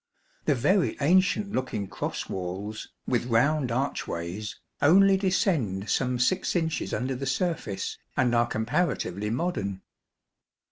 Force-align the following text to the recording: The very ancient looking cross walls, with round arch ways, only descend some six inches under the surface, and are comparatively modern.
The 0.45 0.55
very 0.55 0.97
ancient 0.99 1.51
looking 1.51 1.85
cross 1.87 2.27
walls, 2.27 2.87
with 3.05 3.27
round 3.27 3.71
arch 3.71 4.07
ways, 4.07 4.59
only 4.81 5.15
descend 5.15 5.91
some 5.91 6.17
six 6.17 6.55
inches 6.55 6.91
under 6.91 7.13
the 7.13 7.27
surface, 7.27 7.99
and 8.17 8.33
are 8.33 8.47
comparatively 8.47 9.29
modern. 9.29 9.83